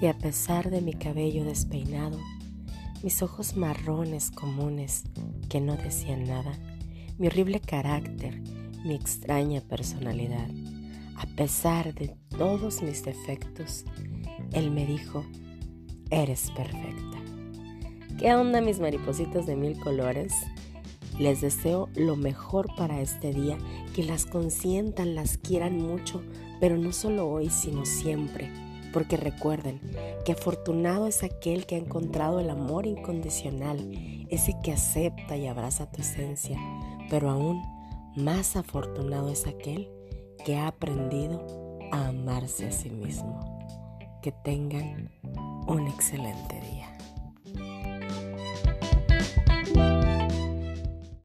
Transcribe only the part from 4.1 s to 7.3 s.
comunes que no decían nada, mi